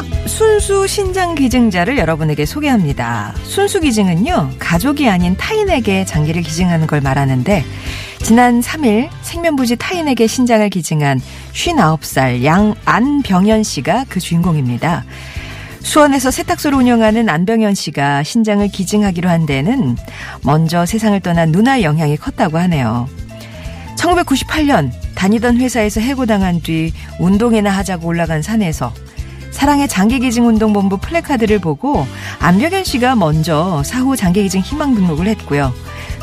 첫 0.00 0.28
순수 0.28 0.86
신장 0.86 1.34
기증자를 1.34 1.98
여러분에게 1.98 2.46
소개합니다. 2.46 3.34
순수 3.42 3.80
기증은요, 3.80 4.52
가족이 4.58 5.10
아닌 5.10 5.36
타인에게 5.36 6.06
장기를 6.06 6.40
기증하는 6.40 6.86
걸 6.86 7.02
말하는데, 7.02 7.62
지난 8.22 8.62
3일 8.62 9.10
생면부지 9.20 9.76
타인에게 9.76 10.26
신장을 10.26 10.66
기증한 10.70 11.20
59살 11.52 12.44
양 12.44 12.74
안병현 12.86 13.62
씨가 13.62 14.06
그 14.08 14.20
주인공입니다. 14.20 15.04
수원에서 15.80 16.30
세탁소를 16.30 16.78
운영하는 16.78 17.28
안병현 17.28 17.74
씨가 17.74 18.22
신장을 18.22 18.66
기증하기로 18.68 19.28
한 19.28 19.44
데는 19.44 19.98
먼저 20.42 20.86
세상을 20.86 21.20
떠난 21.20 21.50
누나의 21.52 21.84
영향이 21.84 22.16
컸다고 22.16 22.56
하네요. 22.56 23.06
1998년 23.98 24.92
다니던 25.14 25.58
회사에서 25.58 26.00
해고당한 26.00 26.62
뒤 26.62 26.90
운동이나 27.18 27.68
하자고 27.68 28.06
올라간 28.06 28.40
산에서 28.40 28.94
사랑의 29.50 29.88
장기기증 29.88 30.46
운동본부 30.46 30.98
플래카드를 30.98 31.58
보고 31.58 32.06
안병현 32.38 32.84
씨가 32.84 33.16
먼저 33.16 33.82
사후 33.84 34.16
장기기증 34.16 34.60
희망 34.60 34.94
등록을 34.94 35.26
했고요. 35.26 35.72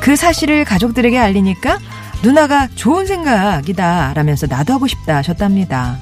그 0.00 0.16
사실을 0.16 0.64
가족들에게 0.64 1.18
알리니까 1.18 1.78
누나가 2.22 2.68
좋은 2.74 3.06
생각이다 3.06 4.12
라면서 4.14 4.46
나도 4.46 4.74
하고 4.74 4.86
싶다 4.86 5.16
하셨답니다. 5.16 5.98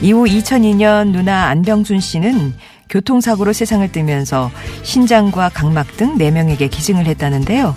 이후 0.00 0.24
2002년 0.24 1.12
누나 1.12 1.48
안병순 1.48 2.00
씨는 2.00 2.54
교통사고로 2.88 3.52
세상을 3.52 3.90
뜨면서 3.90 4.50
신장과 4.82 5.50
각막 5.50 5.96
등 5.96 6.18
4명에게 6.18 6.70
기증을 6.70 7.06
했다는데요. 7.06 7.74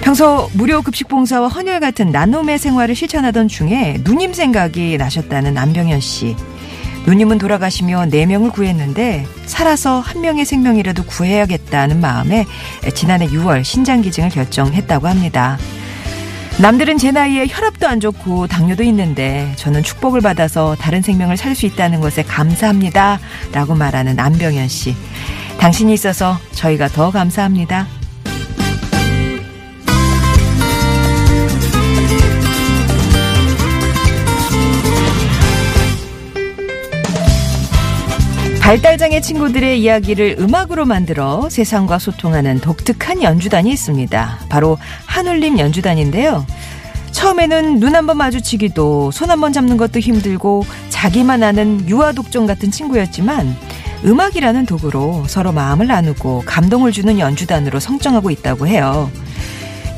평소 0.00 0.50
무료 0.54 0.82
급식 0.82 1.08
봉사와 1.08 1.48
헌혈 1.48 1.78
같은 1.78 2.10
나눔의 2.10 2.58
생활을 2.58 2.94
실천하던 2.94 3.48
중에 3.48 3.98
누님 4.02 4.32
생각이 4.32 4.96
나셨다는 4.96 5.58
안병현 5.58 6.00
씨. 6.00 6.34
누님은 7.06 7.38
돌아가시며 7.38 8.06
4명을 8.10 8.52
구했는데 8.52 9.26
살아서 9.46 10.00
한 10.00 10.20
명의 10.20 10.44
생명이라도 10.44 11.04
구해야겠다는 11.04 12.00
마음에 12.00 12.46
지난해 12.94 13.26
6월 13.26 13.64
신장 13.64 14.02
기증을 14.02 14.30
결정했다고 14.30 15.08
합니다. 15.08 15.58
남들은 16.60 16.98
제 16.98 17.10
나이에 17.10 17.46
혈압도 17.48 17.88
안 17.88 18.00
좋고 18.00 18.46
당뇨도 18.46 18.82
있는데 18.84 19.50
저는 19.56 19.82
축복을 19.82 20.20
받아서 20.20 20.76
다른 20.78 21.00
생명을 21.00 21.36
살 21.38 21.54
수 21.54 21.64
있다는 21.66 22.00
것에 22.00 22.22
감사합니다. 22.22 23.18
라고 23.52 23.74
말하는 23.74 24.18
안병현 24.18 24.68
씨. 24.68 24.94
당신이 25.58 25.92
있어서 25.94 26.38
저희가 26.52 26.88
더 26.88 27.10
감사합니다. 27.10 27.86
발달장애 38.70 39.20
친구들의 39.20 39.80
이야기를 39.80 40.36
음악으로 40.38 40.84
만들어 40.84 41.48
세상과 41.50 41.98
소통하는 41.98 42.60
독특한 42.60 43.20
연주단이 43.20 43.68
있습니다. 43.68 44.38
바로 44.48 44.78
한울림 45.06 45.58
연주단인데요. 45.58 46.46
처음에는 47.10 47.80
눈 47.80 47.96
한번 47.96 48.18
마주치기도 48.18 49.10
손 49.10 49.28
한번 49.28 49.52
잡는 49.52 49.76
것도 49.76 49.98
힘들고 49.98 50.64
자기만 50.88 51.42
아는 51.42 51.88
유아 51.88 52.12
독종 52.12 52.46
같은 52.46 52.70
친구였지만 52.70 53.56
음악이라는 54.04 54.66
도구로 54.66 55.24
서로 55.26 55.50
마음을 55.50 55.88
나누고 55.88 56.44
감동을 56.46 56.92
주는 56.92 57.18
연주단으로 57.18 57.80
성장하고 57.80 58.30
있다고 58.30 58.68
해요. 58.68 59.10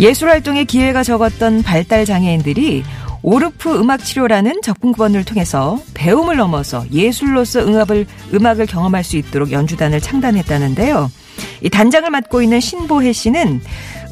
예술 0.01 0.31
활동의 0.31 0.65
기회가 0.65 1.03
적었던 1.03 1.63
발달 1.63 2.07
장애인들이 2.07 2.85
오르프 3.23 3.79
음악 3.79 4.05
치료라는 4.05 4.63
접근권을 4.63 5.25
통해서 5.25 5.81
배움을 5.95 6.37
넘어서 6.37 6.85
예술로서 6.91 7.61
음악을, 7.61 8.07
음악을 8.35 8.67
경험할 8.67 9.05
수 9.05 9.17
있도록 9.17 9.53
연주단을 9.53 10.01
창단했다는데요. 10.01 11.11
이 11.63 11.71
단장을 11.71 12.09
맡고 12.11 12.43
있는 12.43 12.61
신보혜 12.61 13.13
씨는 13.13 13.61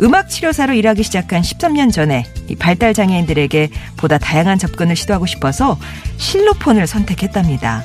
음악 0.03 0.31
치료사로 0.31 0.75
일하기 0.75 1.03
시작한 1.03 1.43
13년 1.43 1.93
전에 1.93 2.25
이 2.49 2.55
발달 2.55 2.95
장애인들에게 2.95 3.71
보다 3.97 4.17
다양한 4.17 4.59
접근을 4.59 4.97
시도하고 4.97 5.27
싶어서 5.27 5.77
실로폰을 6.17 6.87
선택했답니다. 6.87 7.85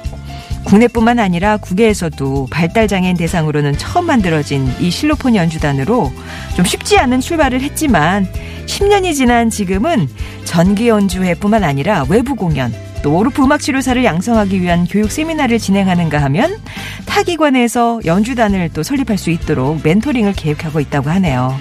국내뿐만 0.65 1.19
아니라 1.19 1.57
국외에서도 1.57 2.47
발달 2.49 2.87
장애인 2.87 3.17
대상으로는 3.17 3.77
처음 3.77 4.05
만들어진 4.05 4.71
이 4.79 4.89
실로폰 4.89 5.35
연주단으로 5.35 6.11
좀 6.55 6.65
쉽지 6.65 6.97
않은 6.97 7.21
출발을 7.21 7.61
했지만 7.61 8.27
10년이 8.65 9.13
지난 9.13 9.49
지금은 9.49 10.09
전기 10.45 10.87
연주회뿐만 10.87 11.63
아니라 11.63 12.05
외부 12.07 12.35
공연 12.35 12.73
또 13.03 13.17
오르프 13.17 13.43
음악 13.43 13.61
치료사를 13.61 14.03
양성하기 14.03 14.61
위한 14.61 14.85
교육 14.85 15.11
세미나를 15.11 15.59
진행하는가 15.59 16.21
하면 16.23 16.59
타기관에서 17.05 18.01
연주단을 18.05 18.69
또 18.73 18.81
설립할 18.81 19.17
수 19.17 19.29
있도록 19.29 19.81
멘토링을 19.83 20.33
계획하고 20.33 20.79
있다고 20.79 21.09
하네요. 21.11 21.55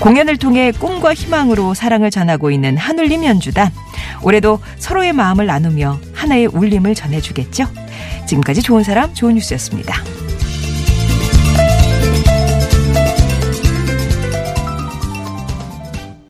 공연을 0.00 0.36
통해 0.36 0.70
꿈과 0.72 1.14
희망으로 1.14 1.74
사랑을 1.74 2.10
전하고 2.10 2.50
있는 2.50 2.76
한울림 2.76 3.24
연주단. 3.24 3.72
올해도 4.22 4.60
서로의 4.76 5.12
마음을 5.12 5.46
나누며 5.46 5.98
하나의 6.12 6.46
울림을 6.46 6.94
전해주겠죠. 6.94 7.64
지금까지 8.26 8.62
좋은 8.62 8.84
사람, 8.84 9.12
좋은 9.14 9.34
뉴스였습니다. 9.34 9.94